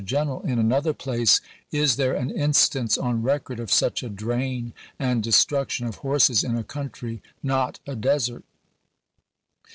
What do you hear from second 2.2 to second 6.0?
instance Yar^iL," on record of such a drain and destruction of